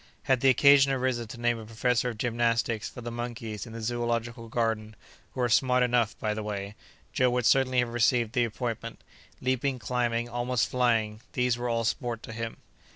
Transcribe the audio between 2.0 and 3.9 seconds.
of gymnastics for the monkeys in the